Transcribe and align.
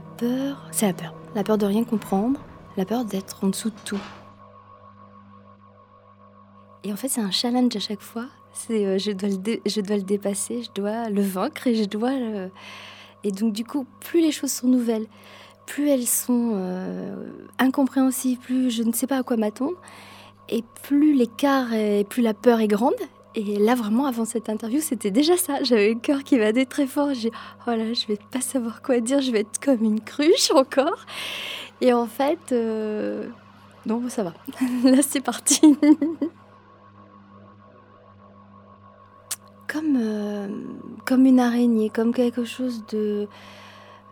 peur, 0.00 0.68
c'est 0.70 0.86
la 0.86 0.92
peur. 0.92 1.14
La 1.34 1.44
peur 1.44 1.58
de 1.58 1.66
rien 1.66 1.84
comprendre, 1.84 2.40
la 2.76 2.84
peur 2.84 3.04
d'être 3.04 3.44
en 3.44 3.48
dessous 3.48 3.70
de 3.70 3.78
tout. 3.84 4.00
Et 6.84 6.92
en 6.92 6.96
fait, 6.96 7.08
c'est 7.08 7.20
un 7.20 7.30
challenge 7.30 7.74
à 7.76 7.80
chaque 7.80 8.00
fois. 8.00 8.26
C'est 8.52 8.86
euh, 8.86 8.98
je, 8.98 9.10
dois 9.10 9.28
le 9.28 9.60
je 9.66 9.80
dois 9.80 9.96
le 9.96 10.02
dépasser, 10.02 10.62
je 10.62 10.70
dois 10.80 11.08
le 11.08 11.22
vaincre 11.22 11.66
et 11.66 11.74
je 11.74 11.84
dois 11.84 12.12
Et 13.24 13.32
donc, 13.32 13.52
du 13.52 13.64
coup, 13.64 13.86
plus 14.00 14.20
les 14.20 14.30
choses 14.30 14.52
sont 14.52 14.68
nouvelles, 14.68 15.06
plus 15.66 15.88
elles 15.88 16.06
sont 16.06 16.52
euh, 16.54 17.26
incompréhensibles, 17.58 18.40
plus 18.40 18.70
je 18.70 18.82
ne 18.82 18.92
sais 18.92 19.06
pas 19.06 19.18
à 19.18 19.22
quoi 19.22 19.36
m'attendre, 19.36 19.80
et 20.48 20.62
plus 20.82 21.14
l'écart 21.14 21.72
et 21.72 22.04
plus 22.04 22.22
la 22.22 22.34
peur 22.34 22.60
est 22.60 22.68
grande. 22.68 22.94
Et 23.36 23.58
là, 23.58 23.74
vraiment, 23.74 24.06
avant 24.06 24.24
cette 24.24 24.48
interview, 24.48 24.80
c'était 24.80 25.10
déjà 25.10 25.36
ça. 25.36 25.60
J'avais 25.64 25.88
le 25.88 25.98
cœur 25.98 26.22
qui 26.22 26.38
battait 26.38 26.66
très 26.66 26.86
fort. 26.86 27.12
J'ai 27.14 27.32
oh 27.66 27.70
là, 27.70 27.92
je 27.92 28.06
vais 28.06 28.18
pas 28.30 28.40
savoir 28.40 28.80
quoi 28.80 29.00
dire, 29.00 29.20
je 29.20 29.32
vais 29.32 29.40
être 29.40 29.58
comme 29.60 29.82
une 29.82 30.00
cruche 30.00 30.52
encore. 30.52 31.04
Et 31.80 31.92
en 31.92 32.06
fait, 32.06 32.52
euh, 32.52 33.28
non, 33.86 34.08
ça 34.08 34.22
va. 34.22 34.34
là, 34.84 35.02
c'est 35.02 35.20
parti. 35.20 35.60
comme, 39.66 39.96
euh, 39.96 40.46
comme 41.04 41.26
une 41.26 41.40
araignée, 41.40 41.90
comme 41.90 42.14
quelque 42.14 42.44
chose 42.44 42.84
de, 42.92 43.26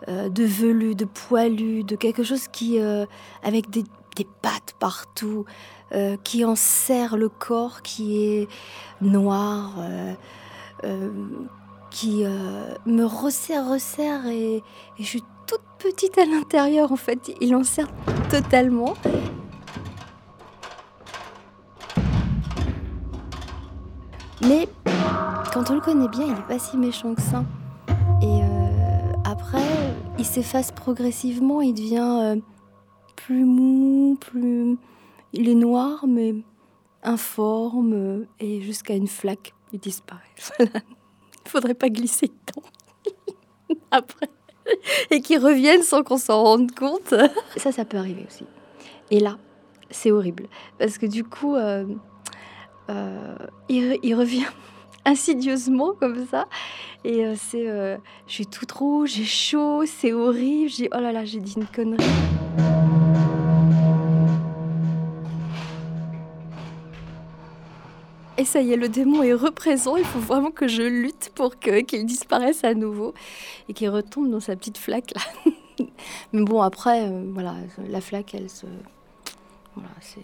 euh, 0.08 0.28
de 0.28 0.42
velu, 0.42 0.96
de 0.96 1.04
poilu, 1.04 1.84
de 1.84 1.94
quelque 1.94 2.24
chose 2.24 2.48
qui, 2.48 2.80
avec 3.44 3.70
des, 3.70 3.84
des, 4.16 4.26
pattes 4.42 4.74
partout, 4.78 5.44
qui 6.24 6.44
en 6.44 6.56
serre 6.56 7.16
le 7.16 7.28
corps, 7.28 7.82
qui 7.82 8.24
est 8.24 8.48
noir, 9.00 9.74
qui 11.90 12.24
me 12.86 13.04
resserre, 13.04 13.68
resserre, 13.68 14.26
et, 14.26 14.62
je 14.98 15.04
suis 15.04 15.24
toute 15.46 15.62
petite 15.78 16.16
à 16.18 16.24
l'intérieur 16.24 16.92
en 16.92 16.96
fait. 16.96 17.32
Il 17.40 17.54
en 17.54 17.64
serre 17.64 17.88
totalement. 18.30 18.94
Mais 24.42 24.68
quand 25.52 25.70
on 25.70 25.74
le 25.74 25.80
connaît 25.80 26.08
bien, 26.08 26.24
il 26.26 26.34
n'est 26.34 26.42
pas 26.42 26.58
si 26.58 26.76
méchant 26.76 27.14
que 27.14 27.22
ça. 27.22 27.44
Et 28.22 28.40
euh, 28.42 29.12
après, 29.24 29.60
il 30.18 30.24
s'efface 30.24 30.72
progressivement, 30.72 31.60
il 31.60 31.74
devient 31.74 32.18
euh, 32.22 32.36
plus 33.24 33.44
mou, 33.44 34.16
plus. 34.20 34.76
Il 35.32 35.48
est 35.48 35.54
noir, 35.54 36.06
mais 36.06 36.34
informe, 37.02 38.26
et 38.38 38.60
jusqu'à 38.60 38.94
une 38.94 39.08
flaque, 39.08 39.54
il 39.72 39.80
disparaît. 39.80 40.20
il 40.60 40.66
ne 40.66 41.48
faudrait 41.50 41.74
pas 41.74 41.88
glisser 41.88 42.28
dedans. 42.28 42.68
après. 43.90 44.28
Et 45.10 45.20
qu'il 45.20 45.38
revienne 45.38 45.82
sans 45.82 46.02
qu'on 46.02 46.18
s'en 46.18 46.42
rende 46.42 46.72
compte. 46.72 47.14
Ça, 47.56 47.72
ça 47.72 47.84
peut 47.84 47.96
arriver 47.96 48.24
aussi. 48.26 48.44
Et 49.10 49.18
là, 49.18 49.38
c'est 49.90 50.12
horrible. 50.12 50.46
Parce 50.78 50.98
que 50.98 51.06
du 51.06 51.24
coup, 51.24 51.56
euh, 51.56 51.84
il, 53.68 53.98
il 54.02 54.14
revient 54.14 54.46
insidieusement 55.04 55.92
comme 55.98 56.26
ça. 56.26 56.46
Et 57.04 57.24
euh, 57.24 57.34
c'est, 57.36 57.68
euh, 57.68 57.96
je 58.26 58.32
suis 58.32 58.46
toute 58.46 58.70
rouge, 58.72 59.12
j'ai 59.16 59.24
chaud, 59.24 59.84
c'est 59.86 60.12
horrible. 60.12 60.70
J'ai, 60.70 60.88
oh 60.92 61.00
là 61.00 61.12
là, 61.12 61.24
j'ai 61.24 61.40
dit 61.40 61.54
une 61.56 61.66
connerie. 61.66 62.04
Et 68.38 68.44
ça 68.44 68.62
y 68.62 68.72
est, 68.72 68.76
le 68.76 68.88
démon 68.88 69.22
est 69.22 69.34
représent. 69.34 69.96
Il 69.96 70.04
faut 70.04 70.18
vraiment 70.18 70.50
que 70.50 70.66
je 70.66 70.82
lutte 70.82 71.30
pour 71.34 71.58
qu'il 71.58 72.06
disparaisse 72.06 72.64
à 72.64 72.74
nouveau 72.74 73.12
et 73.68 73.74
qu'il 73.74 73.90
retombe 73.90 74.30
dans 74.30 74.40
sa 74.40 74.56
petite 74.56 74.78
flaque 74.78 75.12
là. 75.14 75.52
Mais 76.32 76.42
bon, 76.42 76.62
après, 76.62 77.08
euh, 77.08 77.24
voilà, 77.32 77.54
la 77.88 78.00
flaque, 78.00 78.34
elle 78.34 78.48
se, 78.48 78.66
voilà, 79.74 79.90
c'est, 80.00 80.20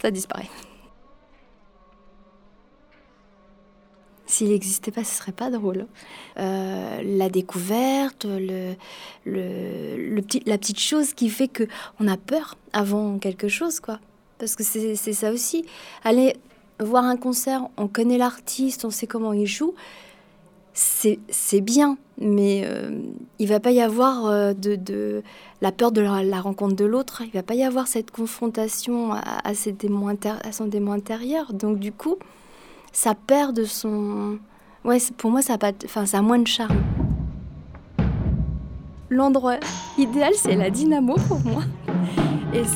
ça 0.00 0.10
disparaît. 0.10 0.50
S'il 4.26 4.50
n'existait 4.50 4.90
pas, 4.90 5.04
ce 5.04 5.16
serait 5.16 5.32
pas 5.32 5.50
drôle. 5.50 5.86
Euh, 6.36 7.02
la 7.02 7.30
découverte, 7.30 8.26
le, 8.28 8.74
le, 9.24 10.20
petit, 10.20 10.42
la 10.44 10.58
petite 10.58 10.80
chose 10.80 11.14
qui 11.14 11.30
fait 11.30 11.48
que 11.48 11.64
on 11.98 12.06
a 12.08 12.18
peur 12.18 12.56
avant 12.72 13.18
quelque 13.18 13.48
chose, 13.48 13.80
quoi. 13.80 14.00
Parce 14.38 14.54
que 14.54 14.62
c'est 14.62 14.94
ça 14.96 15.32
aussi. 15.32 15.64
Aller 16.04 16.34
voir 16.80 17.04
un 17.04 17.16
concert, 17.16 17.68
on 17.76 17.88
connaît 17.88 18.18
l'artiste, 18.18 18.84
on 18.84 18.90
sait 18.90 19.06
comment 19.06 19.32
il 19.32 19.46
joue, 19.46 19.74
c'est 20.72 21.60
bien, 21.60 21.98
mais 22.20 22.62
euh, 22.64 22.90
il 23.38 23.48
va 23.48 23.58
pas 23.58 23.72
y 23.72 23.80
avoir 23.80 24.26
euh, 24.26 24.52
de, 24.52 24.76
de, 24.76 25.22
la 25.60 25.72
peur 25.72 25.90
de 25.90 26.00
la, 26.00 26.40
rencontre 26.40 26.76
de 26.76 26.84
l'autre, 26.84 27.22
il 27.24 27.32
va 27.32 27.42
pas 27.42 27.54
y 27.54 27.64
avoir 27.64 27.88
cette 27.88 28.10
confrontation 28.10 29.12
à, 29.12 29.54
ses 29.54 29.72
démons 29.72 30.08
à 30.08 30.52
son 30.52 30.66
démon 30.66 30.92
intérieur. 30.92 31.52
Donc 31.52 31.78
du 31.78 31.90
coup, 31.90 32.16
ça 32.92 33.14
perd 33.14 33.56
de 33.56 33.64
son. 33.64 34.38
Ouais, 34.84 34.98
pour 35.16 35.30
moi, 35.30 35.42
ça 35.42 35.54
a, 35.54 35.58
pas... 35.58 35.72
ça 36.06 36.18
a 36.18 36.22
moins 36.22 36.38
de 36.38 36.46
charme. 36.46 36.78
L'endroit 39.10 39.56
idéal, 39.96 40.32
c'est 40.36 40.54
la 40.54 40.70
Dynamo 40.70 41.16
pour 41.28 41.40
moi. 41.40 41.64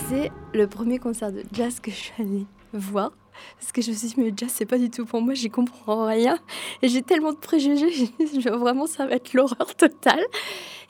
C'est 0.08 0.30
le 0.54 0.66
premier 0.66 0.98
concert 0.98 1.32
de 1.32 1.42
jazz 1.53 1.80
que 1.80 1.91
je 1.91 1.97
suis 1.97 2.12
allée 2.19 2.47
voir. 2.72 3.12
Parce 3.58 3.72
que 3.72 3.82
je 3.82 3.91
me 3.91 3.97
suis 3.97 4.08
dit, 4.08 4.14
mais 4.16 4.30
le 4.30 4.36
jazz, 4.36 4.50
c'est 4.53 4.66
pas 4.66 4.78
du 4.78 4.91
tout 4.91 5.04
pour 5.04 5.20
moi, 5.22 5.34
j'y 5.34 5.50
comprends 5.50 6.06
rien. 6.06 6.38
Et 6.82 6.88
j'ai 6.88 7.03
tellement 7.03 7.32
de 7.32 7.38
préjugés, 7.38 7.91
je 8.20 8.48
vraiment, 8.50 8.86
ça 8.86 9.06
va 9.06 9.14
être 9.14 9.32
l'horreur 9.32 9.75
totale. 9.76 10.25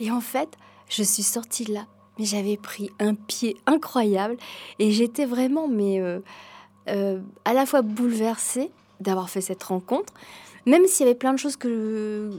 Et 0.00 0.10
en 0.10 0.20
fait, 0.20 0.48
je 0.88 1.02
suis 1.02 1.22
sortie 1.22 1.64
de 1.64 1.74
là. 1.74 1.86
Mais 2.18 2.24
j'avais 2.24 2.56
pris 2.56 2.90
un 2.98 3.14
pied 3.14 3.56
incroyable. 3.66 4.36
Et 4.78 4.90
j'étais 4.90 5.24
vraiment, 5.24 5.68
mais 5.68 6.00
euh, 6.00 6.20
euh, 6.88 7.20
à 7.44 7.54
la 7.54 7.66
fois 7.66 7.82
bouleversée 7.82 8.70
d'avoir 9.00 9.30
fait 9.30 9.40
cette 9.40 9.62
rencontre. 9.62 10.12
Même 10.66 10.86
s'il 10.86 11.06
y 11.06 11.08
avait 11.08 11.18
plein 11.18 11.32
de 11.32 11.38
choses 11.38 11.56
que, 11.56 12.30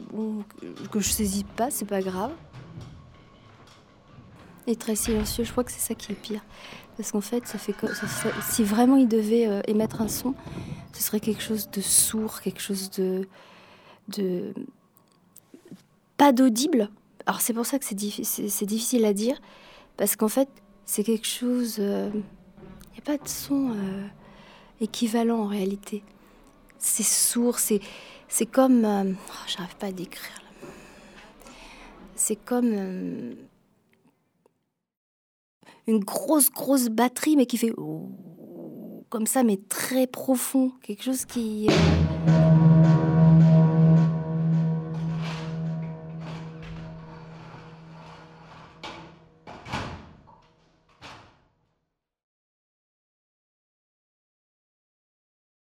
que 0.92 1.00
je 1.00 1.10
saisis 1.10 1.44
pas, 1.44 1.70
c'est 1.72 1.88
pas 1.88 2.02
grave. 2.02 2.32
Et 4.68 4.76
très 4.76 4.96
silencieux, 4.96 5.44
je 5.44 5.52
crois 5.52 5.64
que 5.64 5.72
c'est 5.72 5.80
ça 5.80 5.96
qui 5.96 6.12
est 6.12 6.16
pire. 6.16 6.42
Parce 6.98 7.12
qu'en 7.12 7.22
fait, 7.22 7.46
ça 7.48 7.58
fait 7.58 7.76
si 8.42 8.64
vraiment 8.64 8.98
il 8.98 9.08
devait 9.08 9.48
euh, 9.48 9.62
émettre 9.68 10.02
un 10.02 10.08
son, 10.08 10.36
ce 10.94 11.02
serait 11.02 11.20
quelque 11.20 11.42
chose 11.42 11.70
de 11.70 11.82
sourd, 11.82 12.42
quelque 12.42 12.62
chose 12.62 12.90
de. 12.92 13.28
pas 16.18 16.32
d'audible. 16.32 16.90
Alors 17.26 17.42
c'est 17.42 17.54
pour 17.54 17.66
ça 17.66 17.80
que 17.80 17.86
c'est 17.86 17.96
difficile, 17.96 19.06
à 19.06 19.14
dire. 19.14 19.42
Parce 19.98 20.16
qu'en 20.16 20.28
fait, 20.28 20.50
c'est 20.86 21.04
quelque 21.04 21.28
chose. 21.28 21.78
Il 21.78 21.84
euh, 21.84 22.10
n'y 22.10 23.00
a 23.00 23.02
pas 23.04 23.18
de 23.18 23.28
son 23.28 23.72
euh, 23.72 24.08
équivalent 24.80 25.40
en 25.40 25.48
réalité 25.48 26.04
c'est 26.84 27.04
sourd, 27.04 27.60
c'est, 27.60 27.82
comme... 28.52 28.86
Euh, 28.86 29.04
oh, 29.14 29.32
j'arrive 29.48 29.76
pas 29.78 29.88
à 29.88 29.92
décrire. 29.92 30.42
C'est 32.16 32.36
comme 32.36 33.36
une 35.88 36.00
grosse, 36.00 36.50
grosse 36.52 36.90
batterie, 36.90 37.36
mais 37.36 37.46
qui 37.46 37.58
fait 37.58 37.74
comme 39.10 39.28
ça, 39.28 39.44
mais 39.44 39.60
très 39.70 40.08
profond. 40.08 40.72
Quelque 40.82 41.04
chose 41.04 41.26
qui... 41.26 41.68
Euh, 41.70 42.63